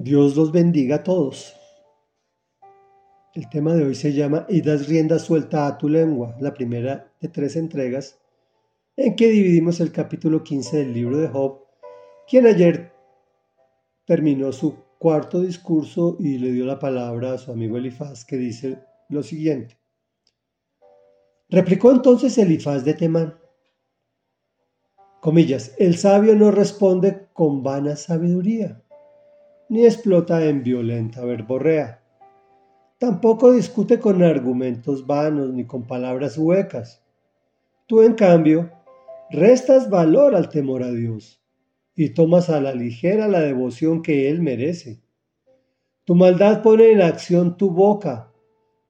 [0.00, 1.56] Dios los bendiga a todos.
[3.34, 7.12] El tema de hoy se llama Y das rienda suelta a tu lengua, la primera
[7.20, 8.16] de tres entregas,
[8.96, 11.64] en que dividimos el capítulo 15 del libro de Job,
[12.28, 12.92] quien ayer
[14.04, 18.78] terminó su cuarto discurso y le dio la palabra a su amigo Elifaz, que dice
[19.08, 19.80] lo siguiente.
[21.48, 23.36] Replicó entonces Elifaz de Temán.
[25.20, 28.80] Comillas, el sabio no responde con vana sabiduría
[29.68, 32.02] ni explota en violenta verborrea.
[32.98, 37.04] Tampoco discute con argumentos vanos ni con palabras huecas.
[37.86, 38.70] Tú, en cambio,
[39.30, 41.42] restas valor al temor a Dios
[41.94, 45.02] y tomas a la ligera la devoción que Él merece.
[46.04, 48.32] Tu maldad pone en acción tu boca,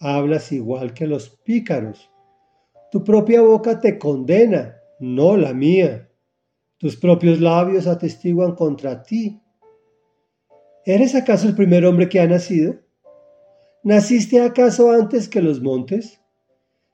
[0.00, 2.10] hablas igual que los pícaros.
[2.90, 6.10] Tu propia boca te condena, no la mía.
[6.78, 9.40] Tus propios labios atestiguan contra ti
[10.86, 12.76] ¿Eres acaso el primer hombre que ha nacido?
[13.82, 16.20] ¿Naciste acaso antes que los montes?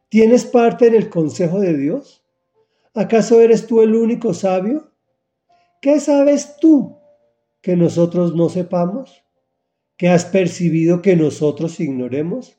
[0.09, 2.25] ¿Tienes parte en el consejo de Dios?
[2.95, 4.93] ¿Acaso eres tú el único sabio?
[5.81, 6.99] ¿Qué sabes tú
[7.63, 9.25] que nosotros no sepamos?
[9.97, 12.59] ¿Qué has percibido que nosotros ignoremos?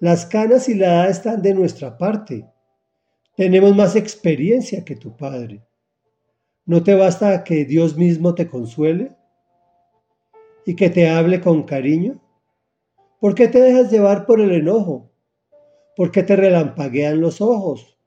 [0.00, 2.46] Las canas y la edad están de nuestra parte.
[3.36, 5.62] Tenemos más experiencia que tu Padre.
[6.64, 9.16] ¿No te basta que Dios mismo te consuele?
[10.64, 12.20] Y que te hable con cariño?
[13.20, 15.10] ¿Por qué te dejas llevar por el enojo?
[15.96, 17.98] ¿Por qué te relampaguean los ojos?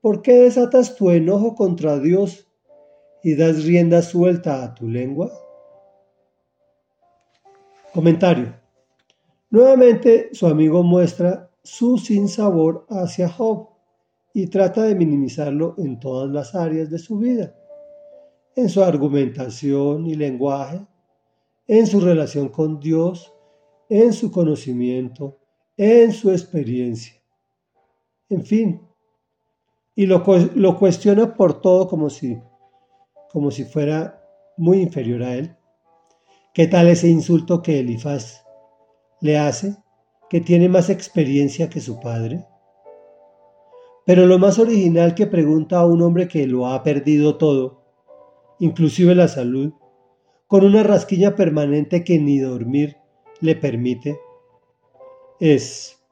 [0.00, 2.48] ¿Por qué desatas tu enojo contra Dios
[3.22, 5.30] y das rienda suelta a tu lengua?
[7.92, 8.54] Comentario.
[9.50, 13.68] Nuevamente su amigo muestra su sinsabor hacia Job
[14.32, 17.54] y trata de minimizarlo en todas las áreas de su vida,
[18.56, 20.80] en su argumentación y lenguaje,
[21.70, 23.32] en su relación con Dios,
[23.88, 25.38] en su conocimiento,
[25.76, 27.22] en su experiencia.
[28.28, 28.80] En fin,
[29.94, 30.24] y lo,
[30.76, 32.36] cuestiona por todo como si,
[33.30, 34.20] como si fuera
[34.56, 35.56] muy inferior a él.
[36.54, 38.44] ¿Qué tal ese insulto que Elifaz
[39.20, 39.76] le hace,
[40.28, 42.48] que tiene más experiencia que su padre?
[44.04, 47.84] Pero lo más original que pregunta a un hombre que lo ha perdido todo,
[48.58, 49.72] inclusive la salud,
[50.50, 52.96] con una rasquilla permanente que ni dormir
[53.40, 54.18] le permite,
[55.38, 56.02] es,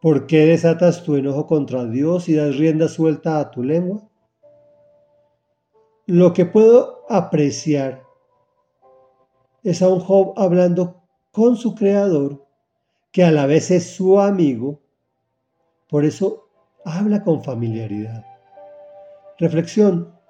[0.00, 4.08] ¿por qué desatas tu enojo contra Dios y das rienda suelta a tu lengua?
[6.06, 8.04] Lo que puedo apreciar
[9.64, 12.46] es a un Job hablando con su creador,
[13.10, 14.78] que a la vez es su amigo,
[15.88, 16.48] por eso
[16.84, 18.24] habla con familiaridad.
[19.40, 20.21] Reflexión.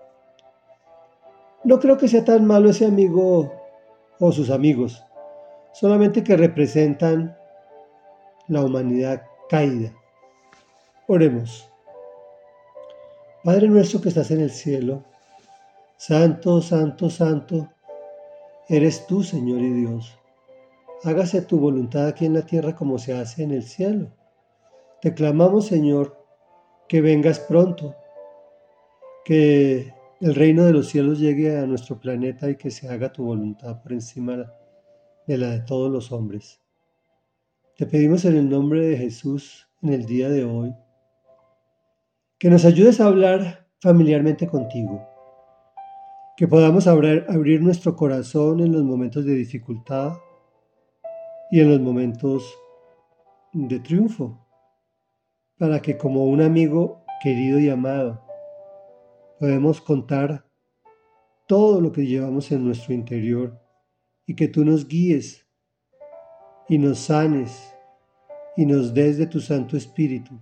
[1.65, 3.53] No creo que sea tan malo ese amigo
[4.19, 5.05] o sus amigos,
[5.73, 7.37] solamente que representan
[8.49, 9.93] la humanidad caída.
[11.07, 11.69] Oremos.
[13.45, 15.05] Padre nuestro que estás en el cielo,
[15.97, 17.69] santo, santo, santo,
[18.69, 20.19] eres tú, Señor y Dios.
[21.05, 24.09] Hágase tu voluntad aquí en la tierra como se hace en el cielo.
[25.01, 26.17] Te clamamos, Señor,
[26.89, 27.97] que vengas pronto,
[29.25, 33.25] que el reino de los cielos llegue a nuestro planeta y que se haga tu
[33.25, 34.53] voluntad por encima
[35.27, 36.61] de la de todos los hombres.
[37.77, 40.73] Te pedimos en el nombre de Jesús en el día de hoy
[42.39, 45.05] que nos ayudes a hablar familiarmente contigo,
[46.37, 50.13] que podamos abrir, nuestro corazón en los momentos de dificultad
[51.51, 52.57] y en los momentos
[53.53, 54.47] de triunfo,
[55.59, 58.25] para que como un amigo querido y amado,
[59.43, 60.49] podemos contar
[61.49, 63.61] todo lo que llevamos en nuestro interior
[64.25, 65.49] y que tú nos guíes
[66.69, 67.75] y nos sanes
[68.57, 70.39] y nos des de tu Santo Espíritu.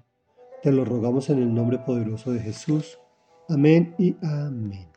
[0.62, 2.98] Te lo rogamos en el nombre poderoso de Jesús.
[3.48, 4.90] Amén y amén.